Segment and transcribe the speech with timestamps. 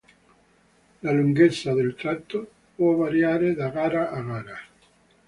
[1.03, 4.59] La lunghezza del tratto può variare da gara a gara.